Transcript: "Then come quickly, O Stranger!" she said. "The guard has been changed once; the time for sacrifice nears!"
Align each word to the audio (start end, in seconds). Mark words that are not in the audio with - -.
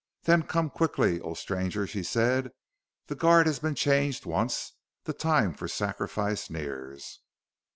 "Then 0.23 0.41
come 0.41 0.71
quickly, 0.71 1.21
O 1.21 1.35
Stranger!" 1.35 1.85
she 1.85 2.01
said. 2.01 2.49
"The 3.05 3.13
guard 3.13 3.45
has 3.45 3.59
been 3.59 3.75
changed 3.75 4.25
once; 4.25 4.73
the 5.03 5.13
time 5.13 5.53
for 5.53 5.67
sacrifice 5.67 6.49
nears!" 6.49 7.19